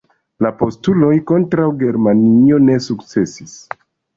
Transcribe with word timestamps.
La 0.45 0.51
postuloj 0.61 1.11
kontraŭ 1.33 1.67
Germanio 1.83 2.61
ne 2.65 2.79
sukcesis. 2.89 3.55